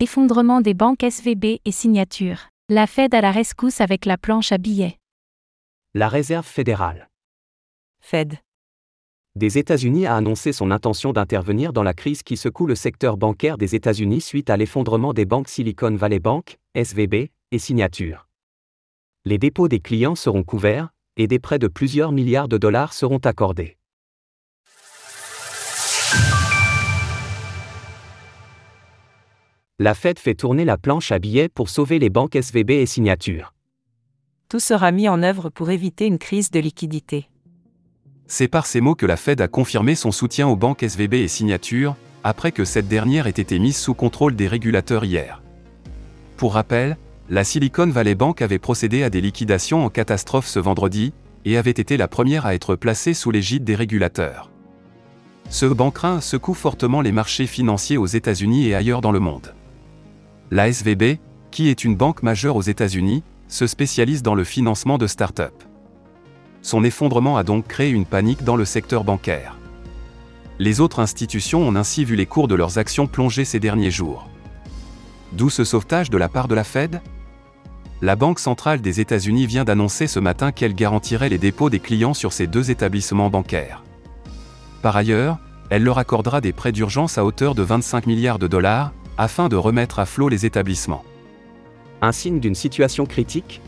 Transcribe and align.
Effondrement 0.00 0.60
des 0.60 0.74
banques 0.74 1.02
SVB 1.02 1.58
et 1.64 1.72
signature. 1.72 2.50
La 2.68 2.86
Fed 2.86 3.16
à 3.16 3.20
la 3.20 3.32
rescousse 3.32 3.80
avec 3.80 4.04
la 4.06 4.16
planche 4.16 4.52
à 4.52 4.58
billets. 4.58 4.96
La 5.92 6.08
Réserve 6.08 6.46
fédérale 6.46 7.08
Fed. 8.00 8.34
des 9.34 9.58
États-Unis 9.58 10.06
a 10.06 10.14
annoncé 10.14 10.52
son 10.52 10.70
intention 10.70 11.12
d'intervenir 11.12 11.72
dans 11.72 11.82
la 11.82 11.94
crise 11.94 12.22
qui 12.22 12.36
secoue 12.36 12.68
le 12.68 12.76
secteur 12.76 13.16
bancaire 13.16 13.58
des 13.58 13.74
États-Unis 13.74 14.20
suite 14.20 14.50
à 14.50 14.56
l'effondrement 14.56 15.12
des 15.12 15.24
banques 15.24 15.48
Silicon 15.48 15.96
Valley 15.96 16.20
Bank, 16.20 16.58
SVB, 16.76 17.32
et 17.50 17.58
Signature. 17.58 18.28
Les 19.24 19.38
dépôts 19.38 19.66
des 19.66 19.80
clients 19.80 20.14
seront 20.14 20.44
couverts, 20.44 20.90
et 21.16 21.26
des 21.26 21.40
prêts 21.40 21.58
de 21.58 21.66
plusieurs 21.66 22.12
milliards 22.12 22.46
de 22.46 22.56
dollars 22.56 22.92
seront 22.92 23.18
accordés. 23.18 23.77
La 29.80 29.94
Fed 29.94 30.18
fait 30.18 30.34
tourner 30.34 30.64
la 30.64 30.76
planche 30.76 31.12
à 31.12 31.20
billets 31.20 31.48
pour 31.48 31.68
sauver 31.68 32.00
les 32.00 32.10
banques 32.10 32.34
SVB 32.34 32.70
et 32.70 32.86
Signature. 32.86 33.54
Tout 34.48 34.58
sera 34.58 34.90
mis 34.90 35.08
en 35.08 35.22
œuvre 35.22 35.50
pour 35.50 35.70
éviter 35.70 36.06
une 36.06 36.18
crise 36.18 36.50
de 36.50 36.58
liquidité. 36.58 37.28
C'est 38.26 38.48
par 38.48 38.66
ces 38.66 38.80
mots 38.80 38.96
que 38.96 39.06
la 39.06 39.16
Fed 39.16 39.40
a 39.40 39.46
confirmé 39.46 39.94
son 39.94 40.10
soutien 40.10 40.48
aux 40.48 40.56
banques 40.56 40.82
SVB 40.82 41.14
et 41.14 41.28
Signature, 41.28 41.94
après 42.24 42.50
que 42.50 42.64
cette 42.64 42.88
dernière 42.88 43.28
ait 43.28 43.30
été 43.30 43.60
mise 43.60 43.76
sous 43.76 43.94
contrôle 43.94 44.34
des 44.34 44.48
régulateurs 44.48 45.04
hier. 45.04 45.42
Pour 46.36 46.54
rappel, 46.54 46.96
la 47.30 47.44
Silicon 47.44 47.86
Valley 47.86 48.16
Bank 48.16 48.42
avait 48.42 48.58
procédé 48.58 49.04
à 49.04 49.10
des 49.10 49.20
liquidations 49.20 49.84
en 49.84 49.90
catastrophe 49.90 50.48
ce 50.48 50.58
vendredi, 50.58 51.12
et 51.44 51.56
avait 51.56 51.70
été 51.70 51.96
la 51.96 52.08
première 52.08 52.46
à 52.46 52.56
être 52.56 52.74
placée 52.74 53.14
sous 53.14 53.30
l'égide 53.30 53.62
des 53.62 53.76
régulateurs. 53.76 54.50
Ce 55.50 55.66
banquerin 55.66 56.20
secoue 56.20 56.54
fortement 56.54 57.00
les 57.00 57.12
marchés 57.12 57.46
financiers 57.46 57.96
aux 57.96 58.06
États-Unis 58.06 58.66
et 58.66 58.74
ailleurs 58.74 59.02
dans 59.02 59.12
le 59.12 59.20
monde. 59.20 59.54
La 60.50 60.72
SVB, 60.72 61.18
qui 61.50 61.68
est 61.68 61.84
une 61.84 61.94
banque 61.94 62.22
majeure 62.22 62.56
aux 62.56 62.62
États-Unis, 62.62 63.22
se 63.48 63.66
spécialise 63.66 64.22
dans 64.22 64.34
le 64.34 64.44
financement 64.44 64.96
de 64.96 65.06
start-up. 65.06 65.52
Son 66.62 66.84
effondrement 66.84 67.36
a 67.36 67.44
donc 67.44 67.66
créé 67.66 67.90
une 67.90 68.06
panique 68.06 68.44
dans 68.44 68.56
le 68.56 68.64
secteur 68.64 69.04
bancaire. 69.04 69.58
Les 70.58 70.80
autres 70.80 71.00
institutions 71.00 71.68
ont 71.68 71.76
ainsi 71.76 72.04
vu 72.04 72.16
les 72.16 72.24
cours 72.24 72.48
de 72.48 72.54
leurs 72.54 72.78
actions 72.78 73.06
plonger 73.06 73.44
ces 73.44 73.60
derniers 73.60 73.90
jours. 73.90 74.28
D'où 75.32 75.50
ce 75.50 75.64
sauvetage 75.64 76.08
de 76.08 76.16
la 76.16 76.30
part 76.30 76.48
de 76.48 76.54
la 76.54 76.64
Fed? 76.64 77.02
La 78.00 78.16
Banque 78.16 78.38
centrale 78.38 78.80
des 78.80 79.00
États-Unis 79.00 79.46
vient 79.46 79.64
d'annoncer 79.64 80.06
ce 80.06 80.18
matin 80.18 80.50
qu'elle 80.50 80.74
garantirait 80.74 81.28
les 81.28 81.38
dépôts 81.38 81.68
des 81.68 81.80
clients 81.80 82.14
sur 82.14 82.32
ces 82.32 82.46
deux 82.46 82.70
établissements 82.70 83.28
bancaires. 83.28 83.84
Par 84.80 84.96
ailleurs, 84.96 85.38
elle 85.68 85.84
leur 85.84 85.98
accordera 85.98 86.40
des 86.40 86.54
prêts 86.54 86.72
d'urgence 86.72 87.18
à 87.18 87.24
hauteur 87.24 87.54
de 87.54 87.62
25 87.62 88.06
milliards 88.06 88.38
de 88.38 88.46
dollars, 88.46 88.92
afin 89.18 89.48
de 89.48 89.56
remettre 89.56 89.98
à 89.98 90.06
flot 90.06 90.28
les 90.28 90.46
établissements. 90.46 91.04
Un 92.00 92.12
signe 92.12 92.38
d'une 92.38 92.54
situation 92.54 93.04
critique? 93.04 93.60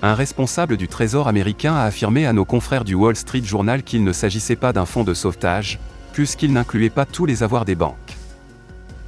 Un 0.00 0.14
responsable 0.14 0.76
du 0.76 0.88
Trésor 0.88 1.28
américain 1.28 1.74
a 1.74 1.82
affirmé 1.82 2.26
à 2.26 2.32
nos 2.32 2.44
confrères 2.44 2.84
du 2.84 2.94
Wall 2.94 3.16
Street 3.16 3.42
Journal 3.44 3.82
qu'il 3.82 4.04
ne 4.04 4.12
s'agissait 4.12 4.56
pas 4.56 4.72
d'un 4.72 4.86
fonds 4.86 5.04
de 5.04 5.14
sauvetage, 5.14 5.80
puisqu'il 6.12 6.52
n'incluait 6.52 6.90
pas 6.90 7.06
tous 7.06 7.26
les 7.26 7.42
avoirs 7.42 7.64
des 7.64 7.74
banques. 7.74 8.16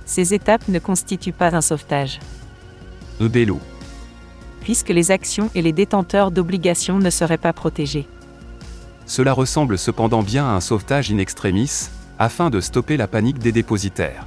Ces 0.04 0.34
étapes 0.34 0.68
ne 0.68 0.78
constituent 0.78 1.32
pas 1.32 1.54
un 1.54 1.60
sauvetage, 1.60 2.20
puisque 4.60 4.88
les 4.88 5.10
actions 5.10 5.50
et 5.54 5.62
les 5.62 5.72
détenteurs 5.72 6.30
d'obligations 6.30 6.98
ne 6.98 7.10
seraient 7.10 7.38
pas 7.38 7.52
protégés. 7.52 8.06
Cela 9.06 9.32
ressemble 9.32 9.78
cependant 9.78 10.22
bien 10.22 10.44
à 10.46 10.52
un 10.52 10.60
sauvetage 10.60 11.12
in 11.12 11.18
extremis, 11.18 11.88
afin 12.18 12.50
de 12.50 12.60
stopper 12.60 12.96
la 12.96 13.06
panique 13.06 13.38
des 13.38 13.52
dépositaires. 13.52 14.26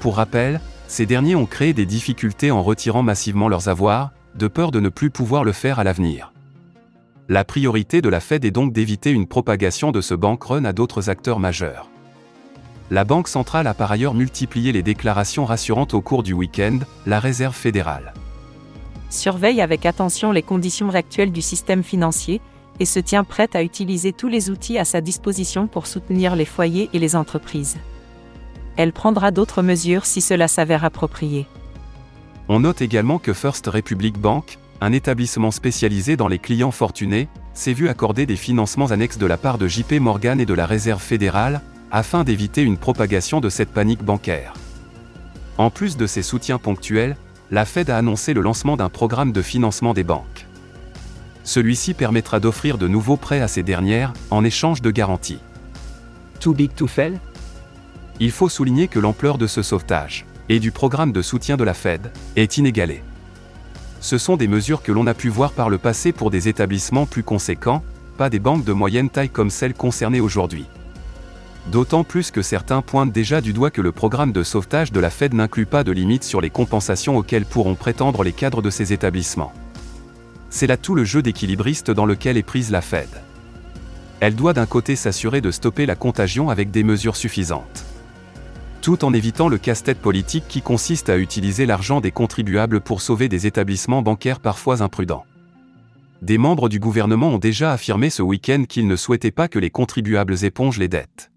Pour 0.00 0.16
rappel, 0.16 0.60
ces 0.86 1.06
derniers 1.06 1.34
ont 1.34 1.46
créé 1.46 1.72
des 1.72 1.86
difficultés 1.86 2.50
en 2.50 2.62
retirant 2.62 3.02
massivement 3.02 3.48
leurs 3.48 3.68
avoirs, 3.68 4.12
de 4.34 4.48
peur 4.48 4.70
de 4.70 4.80
ne 4.80 4.88
plus 4.88 5.10
pouvoir 5.10 5.44
le 5.44 5.52
faire 5.52 5.78
à 5.78 5.84
l'avenir. 5.84 6.32
La 7.28 7.44
priorité 7.44 8.00
de 8.00 8.08
la 8.08 8.20
Fed 8.20 8.44
est 8.44 8.50
donc 8.50 8.72
d'éviter 8.72 9.10
une 9.10 9.26
propagation 9.26 9.90
de 9.90 10.00
ce 10.00 10.14
bank 10.14 10.44
run 10.44 10.64
à 10.64 10.72
d'autres 10.72 11.10
acteurs 11.10 11.40
majeurs. 11.40 11.90
La 12.90 13.04
Banque 13.04 13.28
centrale 13.28 13.66
a 13.66 13.74
par 13.74 13.92
ailleurs 13.92 14.14
multiplié 14.14 14.72
les 14.72 14.82
déclarations 14.82 15.44
rassurantes 15.44 15.92
au 15.92 16.00
cours 16.00 16.22
du 16.22 16.32
week-end, 16.32 16.78
la 17.04 17.20
Réserve 17.20 17.54
fédérale. 17.54 18.14
Surveille 19.10 19.60
avec 19.60 19.84
attention 19.84 20.32
les 20.32 20.42
conditions 20.42 20.94
actuelles 20.94 21.32
du 21.32 21.42
système 21.42 21.82
financier, 21.82 22.40
et 22.80 22.84
se 22.84 23.00
tient 23.00 23.24
prête 23.24 23.56
à 23.56 23.62
utiliser 23.62 24.12
tous 24.12 24.28
les 24.28 24.50
outils 24.50 24.78
à 24.78 24.84
sa 24.84 25.00
disposition 25.00 25.66
pour 25.66 25.86
soutenir 25.86 26.36
les 26.36 26.44
foyers 26.44 26.88
et 26.92 26.98
les 26.98 27.16
entreprises. 27.16 27.76
Elle 28.78 28.92
prendra 28.92 29.32
d'autres 29.32 29.60
mesures 29.60 30.06
si 30.06 30.20
cela 30.20 30.46
s'avère 30.46 30.84
approprié. 30.84 31.48
On 32.48 32.60
note 32.60 32.80
également 32.80 33.18
que 33.18 33.32
First 33.32 33.66
Republic 33.66 34.18
Bank, 34.18 34.56
un 34.80 34.92
établissement 34.92 35.50
spécialisé 35.50 36.16
dans 36.16 36.28
les 36.28 36.38
clients 36.38 36.70
fortunés, 36.70 37.28
s'est 37.54 37.72
vu 37.72 37.88
accorder 37.88 38.24
des 38.24 38.36
financements 38.36 38.92
annexes 38.92 39.18
de 39.18 39.26
la 39.26 39.36
part 39.36 39.58
de 39.58 39.66
JP 39.66 39.94
Morgan 39.94 40.40
et 40.40 40.46
de 40.46 40.54
la 40.54 40.64
Réserve 40.64 41.02
fédérale, 41.02 41.60
afin 41.90 42.22
d'éviter 42.22 42.62
une 42.62 42.76
propagation 42.76 43.40
de 43.40 43.48
cette 43.48 43.70
panique 43.70 44.04
bancaire. 44.04 44.54
En 45.58 45.70
plus 45.70 45.96
de 45.96 46.06
ces 46.06 46.22
soutiens 46.22 46.58
ponctuels, 46.58 47.16
la 47.50 47.64
Fed 47.64 47.90
a 47.90 47.96
annoncé 47.96 48.32
le 48.32 48.42
lancement 48.42 48.76
d'un 48.76 48.90
programme 48.90 49.32
de 49.32 49.42
financement 49.42 49.92
des 49.92 50.04
banques. 50.04 50.46
Celui-ci 51.42 51.94
permettra 51.94 52.38
d'offrir 52.38 52.78
de 52.78 52.86
nouveaux 52.86 53.16
prêts 53.16 53.40
à 53.40 53.48
ces 53.48 53.64
dernières, 53.64 54.12
en 54.30 54.44
échange 54.44 54.82
de 54.82 54.92
garanties. 54.92 55.40
Too 56.38 56.52
big 56.52 56.72
to 56.76 56.86
fail? 56.86 57.18
Il 58.20 58.32
faut 58.32 58.48
souligner 58.48 58.88
que 58.88 58.98
l'ampleur 58.98 59.38
de 59.38 59.46
ce 59.46 59.62
sauvetage, 59.62 60.26
et 60.48 60.58
du 60.58 60.72
programme 60.72 61.12
de 61.12 61.22
soutien 61.22 61.56
de 61.56 61.62
la 61.62 61.74
Fed, 61.74 62.10
est 62.34 62.58
inégalée. 62.58 63.02
Ce 64.00 64.18
sont 64.18 64.36
des 64.36 64.48
mesures 64.48 64.82
que 64.82 64.90
l'on 64.92 65.06
a 65.06 65.14
pu 65.14 65.28
voir 65.28 65.52
par 65.52 65.70
le 65.70 65.78
passé 65.78 66.12
pour 66.12 66.30
des 66.30 66.48
établissements 66.48 67.06
plus 67.06 67.22
conséquents, 67.22 67.82
pas 68.16 68.30
des 68.30 68.40
banques 68.40 68.64
de 68.64 68.72
moyenne 68.72 69.10
taille 69.10 69.30
comme 69.30 69.50
celles 69.50 69.74
concernées 69.74 70.20
aujourd'hui. 70.20 70.66
D'autant 71.70 72.02
plus 72.02 72.30
que 72.30 72.42
certains 72.42 72.82
pointent 72.82 73.12
déjà 73.12 73.40
du 73.40 73.52
doigt 73.52 73.70
que 73.70 73.82
le 73.82 73.92
programme 73.92 74.32
de 74.32 74.42
sauvetage 74.42 74.90
de 74.90 75.00
la 75.00 75.10
Fed 75.10 75.34
n'inclut 75.34 75.66
pas 75.66 75.84
de 75.84 75.92
limite 75.92 76.24
sur 76.24 76.40
les 76.40 76.50
compensations 76.50 77.16
auxquelles 77.16 77.44
pourront 77.44 77.74
prétendre 77.74 78.24
les 78.24 78.32
cadres 78.32 78.62
de 78.62 78.70
ces 78.70 78.92
établissements. 78.92 79.52
C'est 80.50 80.66
là 80.66 80.76
tout 80.76 80.94
le 80.94 81.04
jeu 81.04 81.22
d'équilibriste 81.22 81.90
dans 81.90 82.06
lequel 82.06 82.36
est 82.36 82.42
prise 82.42 82.70
la 82.70 82.80
Fed. 82.80 83.10
Elle 84.20 84.34
doit 84.34 84.54
d'un 84.54 84.66
côté 84.66 84.96
s'assurer 84.96 85.40
de 85.40 85.50
stopper 85.50 85.86
la 85.86 85.94
contagion 85.94 86.48
avec 86.50 86.70
des 86.70 86.82
mesures 86.82 87.16
suffisantes. 87.16 87.84
Tout 88.82 89.04
en 89.04 89.12
évitant 89.12 89.48
le 89.48 89.58
casse-tête 89.58 89.98
politique 89.98 90.44
qui 90.48 90.62
consiste 90.62 91.08
à 91.08 91.18
utiliser 91.18 91.66
l'argent 91.66 92.00
des 92.00 92.10
contribuables 92.10 92.80
pour 92.80 93.02
sauver 93.02 93.28
des 93.28 93.46
établissements 93.46 94.02
bancaires 94.02 94.40
parfois 94.40 94.82
imprudents. 94.82 95.24
Des 96.22 96.38
membres 96.38 96.68
du 96.68 96.80
gouvernement 96.80 97.28
ont 97.28 97.38
déjà 97.38 97.72
affirmé 97.72 98.10
ce 98.10 98.22
week-end 98.22 98.64
qu'ils 98.68 98.86
ne 98.86 98.96
souhaitaient 98.96 99.30
pas 99.30 99.48
que 99.48 99.58
les 99.58 99.70
contribuables 99.70 100.44
épongent 100.44 100.78
les 100.78 100.88
dettes. 100.88 101.30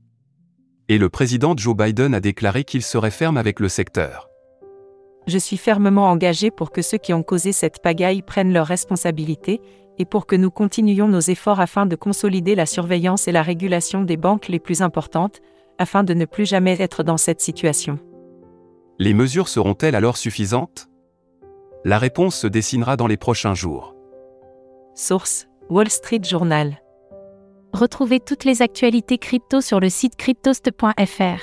Et 0.87 0.97
le 0.97 1.09
président 1.09 1.53
Joe 1.55 1.75
Biden 1.75 2.13
a 2.13 2.19
déclaré 2.19 2.63
qu'il 2.63 2.81
serait 2.81 3.11
ferme 3.11 3.37
avec 3.37 3.59
le 3.59 3.69
secteur. 3.69 4.29
Je 5.27 5.37
suis 5.37 5.57
fermement 5.57 6.09
engagé 6.09 6.49
pour 6.49 6.71
que 6.71 6.81
ceux 6.81 6.97
qui 6.97 7.13
ont 7.13 7.21
causé 7.21 7.51
cette 7.51 7.81
pagaille 7.81 8.23
prennent 8.23 8.53
leurs 8.53 8.67
responsabilités, 8.67 9.61
et 9.99 10.05
pour 10.05 10.25
que 10.25 10.35
nous 10.35 10.49
continuions 10.49 11.07
nos 11.07 11.19
efforts 11.19 11.59
afin 11.59 11.85
de 11.85 11.95
consolider 11.95 12.55
la 12.55 12.65
surveillance 12.65 13.27
et 13.27 13.31
la 13.31 13.43
régulation 13.43 14.03
des 14.03 14.17
banques 14.17 14.47
les 14.47 14.59
plus 14.59 14.81
importantes, 14.81 15.41
afin 15.81 16.03
de 16.03 16.13
ne 16.13 16.25
plus 16.25 16.45
jamais 16.45 16.79
être 16.79 17.01
dans 17.01 17.17
cette 17.17 17.41
situation. 17.41 17.97
Les 18.99 19.15
mesures 19.15 19.47
seront-elles 19.47 19.95
alors 19.95 20.15
suffisantes? 20.15 20.87
La 21.83 21.97
réponse 21.97 22.35
se 22.35 22.45
dessinera 22.45 22.97
dans 22.97 23.07
les 23.07 23.17
prochains 23.17 23.55
jours. 23.55 23.95
Source 24.93 25.47
Wall 25.69 25.89
Street 25.89 26.21
Journal. 26.23 26.79
Retrouvez 27.73 28.19
toutes 28.19 28.43
les 28.43 28.61
actualités 28.61 29.17
crypto 29.17 29.59
sur 29.59 29.79
le 29.79 29.89
site 29.89 30.15
cryptost.fr. 30.17 31.41